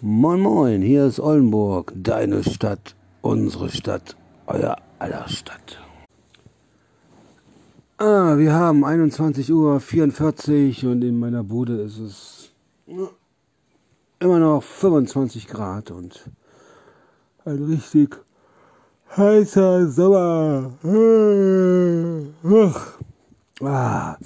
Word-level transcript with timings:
Moin 0.00 0.38
Moin, 0.38 0.80
hier 0.80 1.06
ist 1.06 1.18
Oldenburg, 1.18 1.92
deine 1.96 2.44
Stadt, 2.44 2.94
unsere 3.20 3.68
Stadt, 3.68 4.14
euer 4.46 4.76
aller 5.00 5.28
Stadt. 5.28 5.82
Ah, 7.96 8.38
wir 8.38 8.52
haben 8.52 8.84
21 8.84 9.50
Uhr 9.52 9.80
44 9.80 10.86
und 10.86 11.02
in 11.02 11.18
meiner 11.18 11.42
Bude 11.42 11.80
ist 11.80 11.98
es 11.98 12.52
immer 14.20 14.38
noch 14.38 14.62
25 14.62 15.48
Grad 15.48 15.90
und 15.90 16.30
ein 17.44 17.64
richtig 17.64 18.14
heißer 19.16 19.88
Sommer. 19.88 20.74
Ah. 23.60 24.16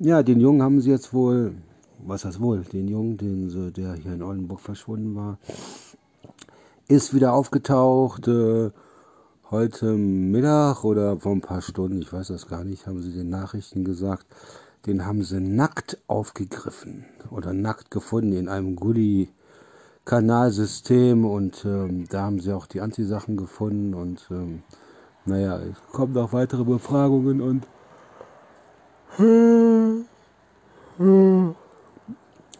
Ja, 0.00 0.22
den 0.22 0.38
Jungen 0.38 0.62
haben 0.62 0.82
sie 0.82 0.90
jetzt 0.90 1.14
wohl 1.14 1.54
was 1.98 2.22
das 2.22 2.40
wohl, 2.40 2.60
den 2.60 2.88
Jungen, 2.88 3.16
den 3.16 3.72
der 3.72 3.94
hier 3.94 4.12
in 4.12 4.22
Oldenburg 4.22 4.60
verschwunden 4.60 5.14
war, 5.14 5.38
ist 6.88 7.14
wieder 7.14 7.32
aufgetaucht. 7.32 8.28
Äh, 8.28 8.70
heute 9.50 9.86
Mittag 9.92 10.84
oder 10.84 11.18
vor 11.18 11.32
ein 11.32 11.40
paar 11.40 11.62
Stunden, 11.62 12.02
ich 12.02 12.12
weiß 12.12 12.28
das 12.28 12.48
gar 12.48 12.64
nicht, 12.64 12.86
haben 12.86 13.02
sie 13.02 13.12
den 13.12 13.30
Nachrichten 13.30 13.84
gesagt, 13.84 14.26
den 14.86 15.04
haben 15.04 15.22
sie 15.22 15.40
nackt 15.40 15.98
aufgegriffen 16.06 17.04
oder 17.30 17.52
nackt 17.52 17.90
gefunden 17.90 18.32
in 18.32 18.48
einem 18.48 18.76
Gully. 18.76 19.30
Kanalsystem 20.08 21.26
und 21.26 21.66
ähm, 21.66 22.06
da 22.08 22.22
haben 22.22 22.40
sie 22.40 22.54
auch 22.54 22.64
die 22.64 22.80
Antisachen 22.80 23.36
gefunden 23.36 23.92
und 23.92 24.26
ähm, 24.30 24.62
naja, 25.26 25.58
es 25.58 25.76
kommen 25.92 26.14
noch 26.14 26.32
weitere 26.32 26.64
Befragungen 26.64 27.42
und 27.42 27.66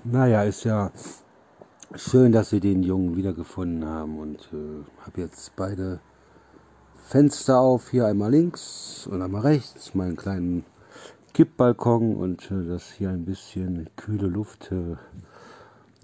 naja, 0.04 0.42
ist 0.44 0.64
ja 0.64 0.90
schön, 1.94 2.32
dass 2.32 2.50
sie 2.50 2.60
den 2.60 2.82
Jungen 2.82 3.16
wiedergefunden 3.16 3.84
haben 3.88 4.18
und 4.18 4.40
äh, 4.52 4.84
habe 5.04 5.20
jetzt 5.20 5.54
beide 5.56 6.00
Fenster 7.06 7.58
auf, 7.58 7.90
hier 7.90 8.06
einmal 8.06 8.30
links 8.30 9.08
und 9.10 9.22
einmal 9.22 9.42
rechts, 9.42 9.94
meinen 9.94 10.16
kleinen 10.16 10.64
Kippbalkon 11.32 12.16
und 12.16 12.50
äh, 12.50 12.68
dass 12.68 12.90
hier 12.90 13.10
ein 13.10 13.24
bisschen 13.24 13.88
kühle 13.96 14.28
Luft 14.28 14.70
äh, 14.72 14.96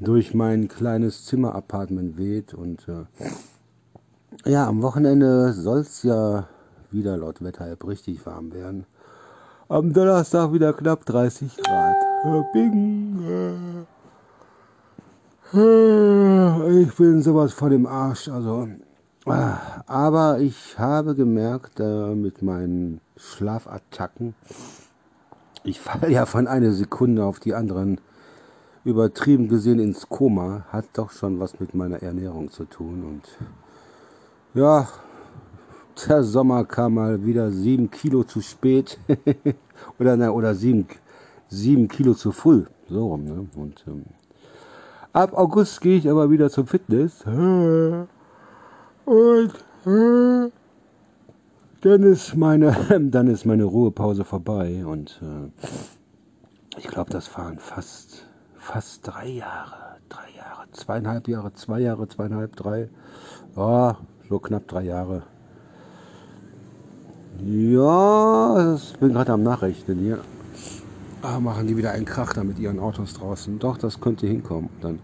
durch 0.00 0.34
mein 0.34 0.68
kleines 0.68 1.26
Zimmerapartment 1.26 2.16
weht 2.16 2.54
und 2.54 2.88
äh, 2.88 3.04
ja, 4.50 4.66
am 4.66 4.82
Wochenende 4.82 5.52
soll 5.52 5.80
es 5.80 6.02
ja 6.02 6.48
wieder 6.90 7.16
laut 7.16 7.42
Wetter 7.42 7.76
richtig 7.86 8.24
warm 8.26 8.52
werden. 8.52 8.86
Am 9.68 9.92
Donnerstag 9.92 10.52
wieder 10.52 10.72
knapp 10.72 11.06
30 11.06 11.56
Grad. 11.56 11.96
Bing. 12.52 13.73
Ich 15.56 16.96
bin 16.96 17.22
sowas 17.22 17.52
von 17.52 17.70
dem 17.70 17.86
Arsch, 17.86 18.28
also. 18.28 18.66
Aber 19.24 20.40
ich 20.40 20.76
habe 20.76 21.14
gemerkt, 21.14 21.78
äh, 21.78 22.12
mit 22.16 22.42
meinen 22.42 23.00
Schlafattacken, 23.16 24.34
ich 25.62 25.78
falle 25.78 26.10
ja 26.10 26.26
von 26.26 26.48
einer 26.48 26.72
Sekunde 26.72 27.24
auf 27.24 27.38
die 27.38 27.54
anderen, 27.54 28.00
übertrieben 28.84 29.46
gesehen 29.46 29.78
ins 29.78 30.08
Koma, 30.08 30.66
hat 30.70 30.86
doch 30.94 31.12
schon 31.12 31.38
was 31.38 31.60
mit 31.60 31.72
meiner 31.72 32.02
Ernährung 32.02 32.50
zu 32.50 32.64
tun. 32.64 33.04
Und 33.04 33.22
ja, 34.60 34.88
der 36.08 36.24
Sommer 36.24 36.64
kam 36.64 36.94
mal 36.94 37.24
wieder 37.24 37.52
sieben 37.52 37.92
Kilo 37.92 38.24
zu 38.24 38.40
spät. 38.40 38.98
oder, 40.00 40.16
na, 40.16 40.30
oder 40.30 40.56
sieben, 40.56 40.88
sieben 41.48 41.86
Kilo 41.86 42.14
zu 42.14 42.32
früh. 42.32 42.64
So 42.88 43.06
rum, 43.06 43.24
ne? 43.24 43.46
Und 43.54 43.84
ähm, 43.86 44.04
Ab 45.14 45.32
August 45.38 45.80
gehe 45.80 45.96
ich 45.96 46.10
aber 46.10 46.28
wieder 46.28 46.50
zum 46.50 46.66
Fitness. 46.66 47.24
Und 47.24 48.08
dann 51.82 52.02
ist 52.02 52.34
meine, 52.34 52.76
dann 53.00 53.28
ist 53.28 53.46
meine 53.46 53.62
Ruhepause 53.62 54.24
vorbei 54.24 54.84
und 54.84 55.22
äh, 55.22 55.52
ich 56.78 56.88
glaube, 56.88 57.12
das 57.12 57.32
waren 57.38 57.60
fast, 57.60 58.26
fast 58.56 59.06
drei 59.06 59.28
Jahre, 59.28 59.98
drei 60.08 60.30
Jahre, 60.36 60.64
zweieinhalb 60.72 61.28
Jahre, 61.28 61.52
zwei 61.52 61.78
Jahre, 61.78 62.08
zweieinhalb, 62.08 62.56
drei, 62.56 62.88
ja, 63.54 63.96
so 64.28 64.40
knapp 64.40 64.66
drei 64.66 64.82
Jahre. 64.82 65.22
Ja, 67.38 68.74
ich 68.74 68.98
bin 68.98 69.12
gerade 69.12 69.32
am 69.32 69.44
Nachrechnen 69.44 70.00
hier 70.00 70.18
ah, 71.24 71.40
machen 71.40 71.66
die 71.66 71.76
wieder 71.76 71.92
einen 71.92 72.04
Krach 72.04 72.34
da 72.34 72.44
mit 72.44 72.58
ihren 72.58 72.78
Autos 72.78 73.14
draußen. 73.14 73.58
Doch, 73.58 73.78
das 73.78 74.00
könnte 74.00 74.26
hinkommen. 74.26 74.68
Dann 74.80 74.98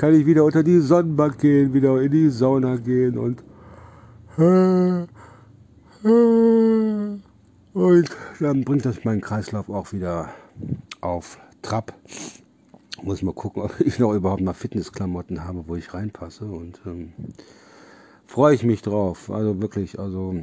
kann 0.00 0.14
ich 0.14 0.24
wieder 0.24 0.44
unter 0.44 0.62
die 0.62 0.80
Sonnenbank 0.80 1.38
gehen, 1.40 1.74
wieder 1.74 2.00
in 2.00 2.10
die 2.10 2.30
Sauna 2.30 2.76
gehen 2.76 3.18
und 3.18 3.42
und 7.74 8.08
dann 8.40 8.64
bringt 8.64 8.86
das 8.86 9.04
meinen 9.04 9.20
Kreislauf 9.20 9.68
auch 9.68 9.92
wieder 9.92 10.30
auf 11.02 11.38
Trab. 11.60 11.92
Muss 13.02 13.20
mal 13.20 13.34
gucken, 13.34 13.64
ob 13.64 13.78
ich 13.80 13.98
noch 13.98 14.14
überhaupt 14.14 14.40
noch 14.40 14.56
Fitnessklamotten 14.56 15.44
habe, 15.44 15.64
wo 15.66 15.76
ich 15.76 15.92
reinpasse. 15.92 16.46
Und 16.46 16.80
ähm, 16.86 17.12
freue 18.26 18.54
ich 18.54 18.62
mich 18.62 18.80
drauf. 18.80 19.30
Also 19.30 19.60
wirklich, 19.60 19.98
also 19.98 20.34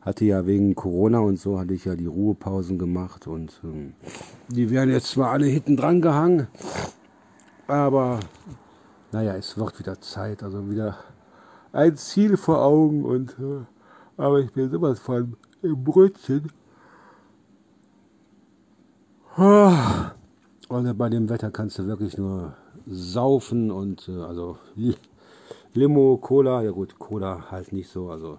hatte 0.00 0.24
ja 0.24 0.46
wegen 0.46 0.76
Corona 0.76 1.18
und 1.18 1.40
so, 1.40 1.58
hatte 1.58 1.74
ich 1.74 1.86
ja 1.86 1.96
die 1.96 2.06
Ruhepausen 2.06 2.78
gemacht 2.78 3.26
und 3.26 3.60
ähm, 3.64 3.94
die 4.48 4.70
werden 4.70 4.92
jetzt 4.92 5.08
zwar 5.08 5.32
alle 5.32 5.46
hinten 5.46 5.76
dran 5.76 6.00
gehangen, 6.00 6.46
aber 7.66 8.20
naja, 9.16 9.34
es 9.34 9.56
wird 9.56 9.78
wieder 9.78 9.98
Zeit, 10.02 10.42
also 10.42 10.70
wieder 10.70 10.98
ein 11.72 11.96
Ziel 11.96 12.36
vor 12.36 12.60
Augen 12.62 13.02
und 13.02 13.30
äh, 13.38 13.64
aber 14.18 14.40
ich 14.40 14.52
bin 14.52 14.70
sowas 14.70 14.98
von 14.98 15.38
im 15.62 15.82
Brötchen. 15.82 16.52
Und 19.38 20.98
bei 20.98 21.08
dem 21.08 21.30
Wetter 21.30 21.50
kannst 21.50 21.78
du 21.78 21.86
wirklich 21.86 22.18
nur 22.18 22.56
saufen 22.86 23.70
und 23.70 24.06
äh, 24.06 24.20
also 24.20 24.58
Limo, 25.72 26.18
Cola, 26.18 26.62
ja 26.62 26.70
gut, 26.70 26.98
Cola 26.98 27.50
halt 27.50 27.72
nicht 27.72 27.88
so, 27.88 28.10
also 28.10 28.38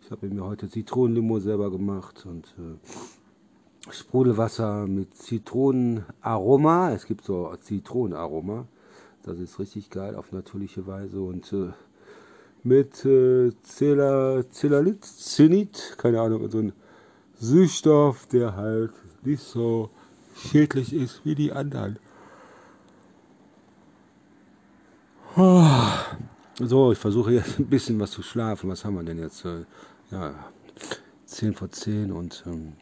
ich 0.00 0.10
habe 0.10 0.30
mir 0.30 0.46
heute 0.46 0.70
Zitronenlimo 0.70 1.40
selber 1.40 1.70
gemacht 1.70 2.24
und 2.24 2.46
äh, 2.58 3.92
Sprudelwasser 3.92 4.86
mit 4.86 5.14
Zitronenaroma. 5.14 6.92
Es 6.92 7.04
gibt 7.04 7.22
so 7.22 7.54
Zitronenaroma. 7.60 8.66
Das 9.22 9.38
ist 9.38 9.58
richtig 9.58 9.90
geil 9.90 10.14
auf 10.14 10.32
natürliche 10.32 10.86
Weise 10.86 11.20
und 11.20 11.52
äh, 11.52 11.72
mit 12.62 13.04
äh, 13.04 13.52
Zelalit, 13.62 15.04
Zenit, 15.04 15.94
keine 15.98 16.20
Ahnung, 16.20 16.50
so 16.50 16.58
ein 16.58 16.72
Süßstoff, 17.38 18.26
der 18.26 18.56
halt 18.56 18.92
nicht 19.22 19.42
so 19.42 19.90
schädlich 20.34 20.92
ist 20.92 21.24
wie 21.24 21.34
die 21.34 21.52
anderen. 21.52 21.98
So, 25.34 26.92
ich 26.92 26.98
versuche 26.98 27.32
jetzt 27.32 27.58
ein 27.58 27.66
bisschen 27.66 27.98
was 28.00 28.10
zu 28.10 28.22
schlafen. 28.22 28.68
Was 28.68 28.84
haben 28.84 28.96
wir 28.96 29.02
denn 29.02 29.18
jetzt? 29.18 29.44
Äh, 29.44 29.64
ja, 30.10 30.34
10 31.26 31.54
vor 31.54 31.70
10 31.70 32.12
und 32.12 32.42
ähm, 32.46 32.72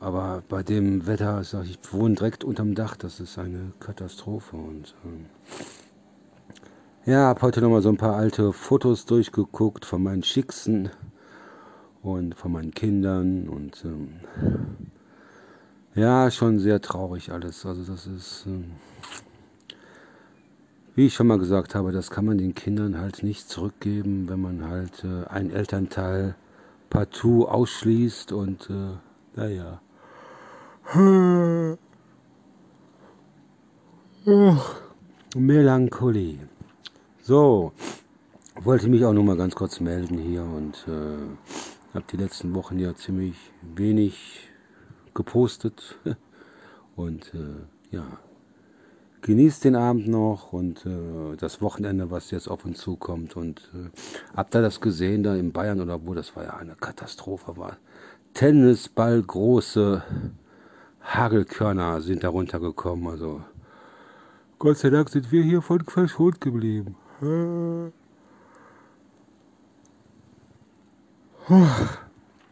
aber 0.00 0.42
bei 0.48 0.62
dem 0.62 1.06
Wetter, 1.06 1.42
sag 1.44 1.64
ich, 1.64 1.78
ich 1.82 1.92
wohne 1.92 2.14
direkt 2.14 2.44
unterm 2.44 2.74
Dach, 2.74 2.96
das 2.96 3.20
ist 3.20 3.38
eine 3.38 3.72
Katastrophe 3.80 4.56
und 4.56 4.94
ähm, 5.04 5.26
ja, 7.04 7.26
habe 7.26 7.42
heute 7.42 7.60
nochmal 7.60 7.82
so 7.82 7.88
ein 7.88 7.96
paar 7.96 8.16
alte 8.16 8.52
Fotos 8.52 9.06
durchgeguckt 9.06 9.84
von 9.84 10.02
meinen 10.02 10.22
Schicksen 10.22 10.90
und 12.02 12.34
von 12.34 12.52
meinen 12.52 12.72
Kindern 12.72 13.48
und 13.48 13.84
ähm, 13.84 14.20
ja, 15.94 16.30
schon 16.30 16.58
sehr 16.58 16.80
traurig 16.80 17.32
alles. 17.32 17.66
Also 17.66 17.82
das 17.82 18.06
ist 18.06 18.44
ähm, 18.46 18.72
wie 20.98 21.06
ich 21.06 21.14
schon 21.14 21.28
mal 21.28 21.38
gesagt 21.38 21.76
habe, 21.76 21.92
das 21.92 22.10
kann 22.10 22.24
man 22.24 22.38
den 22.38 22.56
Kindern 22.56 22.98
halt 22.98 23.22
nicht 23.22 23.48
zurückgeben, 23.48 24.28
wenn 24.28 24.40
man 24.40 24.68
halt 24.68 25.04
äh, 25.04 25.28
einen 25.28 25.52
Elternteil 25.52 26.34
partout 26.90 27.46
ausschließt 27.46 28.32
und 28.32 28.68
äh, 28.68 28.96
naja. 29.36 29.80
Melancholie. 35.36 36.38
So, 37.22 37.72
wollte 38.54 38.88
mich 38.88 39.04
auch 39.04 39.12
noch 39.12 39.22
mal 39.22 39.36
ganz 39.36 39.54
kurz 39.54 39.80
melden 39.80 40.16
hier 40.16 40.44
und 40.44 40.86
äh, 40.88 41.18
habe 41.92 42.06
die 42.10 42.16
letzten 42.16 42.54
Wochen 42.54 42.78
ja 42.78 42.94
ziemlich 42.94 43.36
wenig 43.60 44.48
gepostet 45.12 45.96
und 46.96 47.34
äh, 47.34 47.94
ja 47.94 48.06
genießt 49.20 49.64
den 49.64 49.76
Abend 49.76 50.08
noch 50.08 50.54
und 50.54 50.86
äh, 50.86 51.36
das 51.36 51.60
Wochenende, 51.60 52.10
was 52.10 52.30
jetzt 52.30 52.48
auf 52.48 52.64
uns 52.64 52.78
zukommt. 52.78 53.36
Und 53.36 53.70
äh, 53.74 53.90
habt 54.34 54.54
ihr 54.54 54.62
das 54.62 54.80
gesehen 54.80 55.22
da 55.22 55.34
in 55.34 55.52
Bayern 55.52 55.82
oder 55.82 56.06
wo? 56.06 56.14
Das 56.14 56.34
war 56.34 56.44
ja 56.44 56.56
eine 56.56 56.76
Katastrophe. 56.76 57.58
War 57.58 57.76
Tennisball 58.32 59.20
große 59.22 60.02
Hagelkörner 61.08 62.00
sind 62.00 62.22
da 62.22 62.28
runtergekommen. 62.28 63.08
Also 63.08 63.42
Gott 64.58 64.76
sei 64.78 64.90
Dank 64.90 65.08
sind 65.08 65.32
wir 65.32 65.42
hiervon 65.42 65.84
verschont 65.84 66.40
geblieben. 66.40 66.96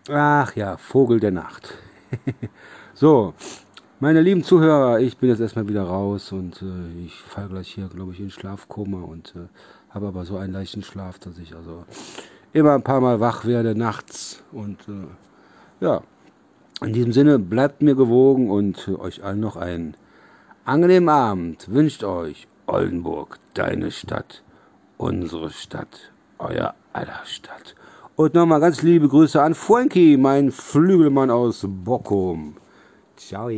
Ach 0.09 0.57
ja, 0.57 0.77
Vogel 0.79 1.21
der 1.21 1.33
Nacht. 1.33 1.75
so, 2.95 3.35
meine 4.01 4.23
lieben 4.23 4.43
Zuhörer, 4.43 5.01
ich 5.01 5.19
bin 5.19 5.29
jetzt 5.29 5.41
erstmal 5.41 5.69
wieder 5.69 5.83
raus 5.83 6.33
und 6.33 6.63
äh, 6.63 7.05
ich 7.05 7.15
falle 7.15 7.49
gleich 7.49 7.69
hier, 7.69 7.89
glaube 7.89 8.13
ich, 8.13 8.21
in 8.21 8.31
Schlafkoma 8.31 9.03
und 9.03 9.35
äh, 9.37 9.49
habe 9.91 10.07
aber 10.07 10.25
so 10.25 10.39
einen 10.39 10.53
leichten 10.53 10.83
Schlaf, 10.83 11.19
dass 11.19 11.39
ich 11.39 11.55
also 11.55 11.85
immer 12.53 12.75
ein 12.75 12.83
paar 12.83 13.01
Mal 13.01 13.21
wach 13.21 13.45
werde 13.45 13.75
nachts. 13.75 14.43
Und 14.53 14.81
äh, 14.89 15.85
ja, 15.85 16.03
in 16.83 16.93
diesem 16.93 17.13
Sinne 17.13 17.39
bleibt 17.39 17.83
mir 17.83 17.95
gewogen 17.95 18.51
und 18.51 18.89
euch 18.99 19.25
allen 19.25 19.41
noch 19.41 19.57
einen 19.57 19.97
angenehmen 20.65 21.09
Abend 21.09 21.73
wünscht 21.73 22.05
euch 22.05 22.49
Oldenburg, 22.67 23.39
deine 23.55 23.91
Stadt, 23.91 24.43
unsere 24.99 25.51
Stadt, 25.51 26.13
euer 26.39 26.75
aller 26.93 27.25
Stadt. 27.25 27.75
Und 28.17 28.35
nochmal 28.35 28.61
ganz 28.61 28.83
liebe 28.83 29.09
Grüße 29.09 29.41
an 29.41 29.55
Frankie, 29.55 30.17
mein 30.17 30.51
Flügelmann 30.51 31.31
aus 31.31 31.65
Bockum. 31.69 32.57
Ciao. 33.17 33.51